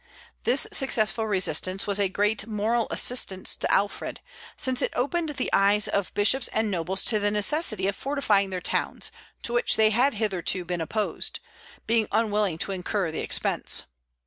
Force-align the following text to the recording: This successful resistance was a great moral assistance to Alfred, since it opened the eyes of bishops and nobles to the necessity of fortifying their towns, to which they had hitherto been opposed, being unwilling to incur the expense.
This 0.45 0.65
successful 0.71 1.27
resistance 1.27 1.85
was 1.85 1.99
a 1.99 2.09
great 2.09 2.47
moral 2.47 2.87
assistance 2.89 3.55
to 3.57 3.71
Alfred, 3.71 4.19
since 4.57 4.81
it 4.81 4.91
opened 4.95 5.29
the 5.35 5.51
eyes 5.53 5.87
of 5.87 6.11
bishops 6.15 6.47
and 6.47 6.71
nobles 6.71 7.05
to 7.05 7.19
the 7.19 7.29
necessity 7.29 7.85
of 7.87 7.95
fortifying 7.95 8.49
their 8.49 8.61
towns, 8.61 9.11
to 9.43 9.53
which 9.53 9.75
they 9.75 9.91
had 9.91 10.15
hitherto 10.15 10.65
been 10.65 10.81
opposed, 10.81 11.39
being 11.85 12.07
unwilling 12.11 12.57
to 12.57 12.71
incur 12.71 13.11
the 13.11 13.19
expense. 13.21 13.83